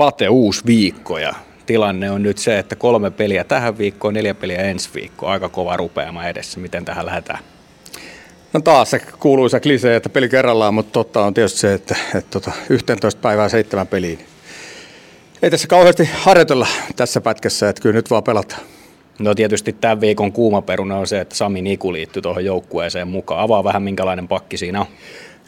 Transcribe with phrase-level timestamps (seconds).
[0.00, 1.34] Pate uusi viikko ja
[1.66, 5.32] tilanne on nyt se, että kolme peliä tähän viikkoon, neljä peliä ensi viikkoon.
[5.32, 6.60] Aika kova rupeama edessä.
[6.60, 7.38] Miten tähän lähdetään?
[8.52, 12.38] No taas se kuuluisa klisee, että peli kerrallaan, mutta totta on tietysti se, että, että,
[12.38, 14.18] että 11 päivää seitsemän peliin.
[15.42, 18.62] Ei tässä kauheasti harjoitella tässä pätkässä, että kyllä nyt vaan pelataan.
[19.18, 23.40] No tietysti tämän viikon kuuma peruna on se, että Sami Niku liittyy tuohon joukkueeseen mukaan.
[23.40, 24.86] Avaa vähän minkälainen pakki siinä on.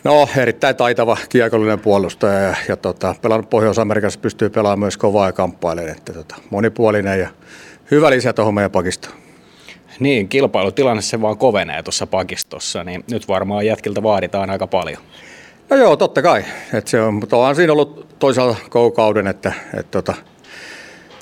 [0.04, 5.32] No erittäin taitava kiekollinen puolustaja ja, ja tota, pelannut Pohjois-Amerikassa pystyy pelaamaan myös kovaa ja
[5.32, 5.96] kamppailemaan.
[5.96, 7.28] Että, tota, monipuolinen ja
[7.90, 9.14] hyvä lisä tuohon meidän pakistoon.
[10.00, 15.02] Niin, kilpailutilanne se vaan kovenee tuossa pakistossa, niin nyt varmaan jätkiltä vaaditaan aika paljon.
[15.70, 16.44] No joo, totta kai.
[16.74, 18.56] Et se on, mutta on siinä ollut toisaalta
[18.94, 20.14] kauden, että et tota,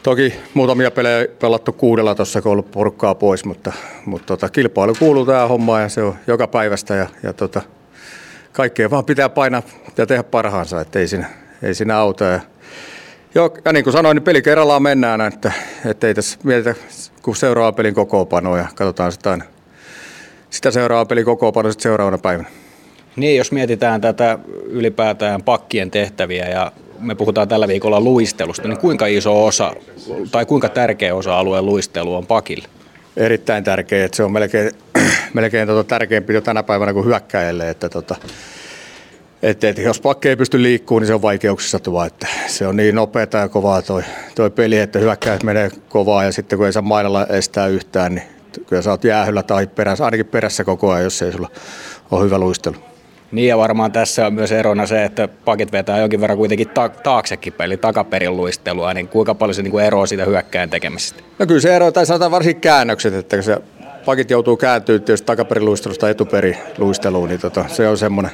[0.02, 3.72] toki muutamia pelejä pelattu kuudella tuossa, kun on ollut porukkaa pois, mutta,
[4.06, 7.62] mutta tota, kilpailu kuuluu tähän hommaan ja se on joka päivästä ja, ja tota,
[8.60, 9.62] kaikkea vaan pitää painaa
[9.96, 11.26] ja tehdä parhaansa, että ei siinä,
[11.62, 12.24] ei siinä auta.
[12.24, 12.40] Ja,
[13.34, 15.52] joo, ja niin kuin sanoin, niin peli kerrallaan mennään, että,
[15.86, 16.74] että ei tässä mietitä,
[17.22, 19.38] kun seuraava pelin kokoopano ja katsotaan sitä
[20.50, 22.48] sitä seuraava pelin kokoopano sitten seuraavana päivänä.
[23.16, 29.06] Niin, jos mietitään tätä ylipäätään pakkien tehtäviä ja me puhutaan tällä viikolla luistelusta, niin kuinka
[29.06, 29.72] iso osa
[30.30, 32.68] tai kuinka tärkeä osa alueen luistelu on pakille?
[33.16, 34.70] Erittäin tärkeä, että se on melkein,
[35.34, 38.16] melkein tota tärkeämpi jo tänä päivänä kuin hyökkäjälle, että tota,
[39.42, 42.76] et, et, jos pakki ei pysty liikkumaan, niin se on vaikeuksissa tuo, että se on
[42.76, 44.02] niin nopeata ja kovaa toi,
[44.34, 48.26] toi peli, että hyökkäjät menee kovaa ja sitten kun ei saa mailalla estää yhtään, niin
[48.66, 51.50] kyllä sä oot jäähyllä tai perässä, ainakin perässä koko ajan, jos ei sulla
[52.10, 52.76] ole hyvä luistelu.
[53.32, 56.88] Niin ja varmaan tässä on myös erona se, että pakit vetää jonkin verran kuitenkin ta-
[56.88, 61.22] taaksekin peli, takaperin luistelua, niin kuinka paljon se niin kuin eroaa siitä hyökkäin tekemisestä?
[61.38, 63.58] No kyllä se eroaa, tai sanotaan varsinkin käännökset, että kun se
[64.04, 68.32] pakit joutuu kääntyä tietysti takaperin luistelusta etuperi luisteluun, niin tota, se on semmoinen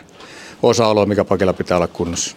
[0.63, 2.37] osa-alue, mikä pakilla pitää olla kunnossa.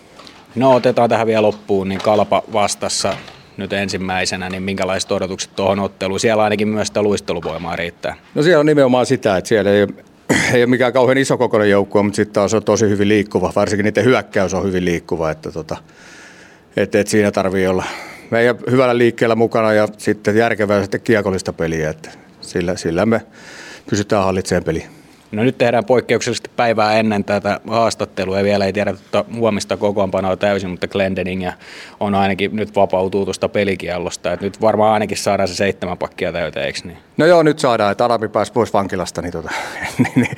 [0.56, 3.14] No otetaan tähän vielä loppuun, niin Kalpa vastassa
[3.58, 6.20] nyt ensimmäisenä, niin minkälaiset odotukset tuohon otteluun?
[6.20, 8.16] Siellä ainakin myös sitä luisteluvoimaa riittää.
[8.36, 9.88] No siellä on nimenomaan sitä, että siellä ei
[10.54, 13.54] ei ole mikään kauhean iso kokoinen joukkue, mutta sitten taas on tosi hyvin liikkuva.
[13.56, 15.78] Varsinkin niiden hyökkäys on hyvin liikkuva, että tota,
[16.78, 17.84] et, et siinä tarvii olla
[18.30, 22.10] meidän hyvällä liikkeellä mukana ja sitten järkevää sitten kiekollista peliä, että
[22.50, 23.22] sillä, sillä me
[23.90, 24.90] pysytään hallitsemaan peliä.
[25.32, 28.94] No nyt tehdään poikkeuksellisesti päivää ennen tätä haastattelua ja vielä ei tiedä
[29.36, 31.48] huomista kokoonpanoa täysin, mutta Glendening
[32.00, 34.34] on ainakin nyt vapautuu tuosta pelikiellosta.
[34.34, 36.98] Et nyt varmaan ainakin saadaan se seitsemän pakkia täyteen, eikö niin?
[37.18, 39.50] No joo, nyt saadaan, että Arami pääsi pois vankilasta, niin, tota,
[39.98, 40.38] niin, niin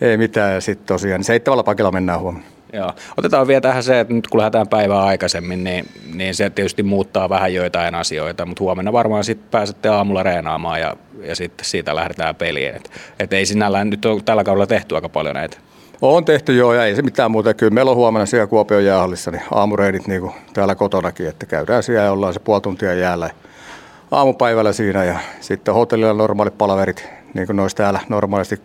[0.00, 0.54] ei mitään.
[0.54, 2.55] Ja sitten tosiaan niin seitsemällä pakilla mennään huomenna.
[2.72, 2.92] Joo.
[3.16, 7.28] Otetaan vielä tähän se, että nyt kun lähdetään päivää aikaisemmin, niin, niin se tietysti muuttaa
[7.28, 12.34] vähän joitain asioita, mutta huomenna varmaan sitten pääsette aamulla reenaamaan ja, ja sitten siitä lähdetään
[12.34, 12.74] peliin.
[12.74, 12.90] Et,
[13.20, 15.56] et ei sinällään nyt ole tällä kaudella tehty aika paljon näitä.
[16.02, 17.54] On tehty joo, ja ei se mitään muuta.
[17.54, 21.82] Kyllä meillä on huomenna siellä Kuopion jäähallissa niin aamureinit niin kuin täällä kotonakin, että käydään
[21.82, 23.30] siellä ja ollaan se puoli tuntia jäällä
[24.10, 28.60] aamupäivällä siinä ja sitten hotellilla normaalit palaverit, niin kuin noissa täällä normaalisti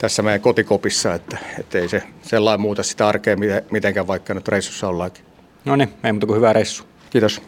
[0.00, 3.36] tässä meidän kotikopissa, että, että ei se sellainen muuta sitä arkea
[3.70, 5.24] mitenkään, vaikka nyt reissussa ollaankin.
[5.64, 6.84] No niin, ei muuta kuin hyvää reissu.
[7.10, 7.42] Kiitos.